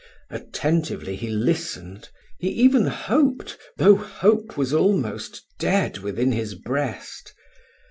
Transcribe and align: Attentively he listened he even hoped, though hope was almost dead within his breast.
Attentively 0.31 1.15
he 1.15 1.29
listened 1.29 2.09
he 2.39 2.47
even 2.49 2.87
hoped, 2.87 3.55
though 3.77 3.97
hope 3.97 4.57
was 4.57 4.73
almost 4.73 5.43
dead 5.59 5.99
within 5.99 6.31
his 6.31 6.55
breast. 6.55 7.35